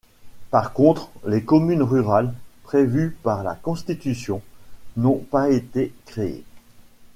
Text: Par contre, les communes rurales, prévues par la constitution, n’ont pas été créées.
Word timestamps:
Par 0.49 0.73
contre, 0.73 1.11
les 1.27 1.43
communes 1.43 1.83
rurales, 1.83 2.33
prévues 2.63 3.15
par 3.21 3.43
la 3.43 3.53
constitution, 3.53 4.41
n’ont 4.97 5.19
pas 5.29 5.51
été 5.51 5.93
créées. 6.07 6.43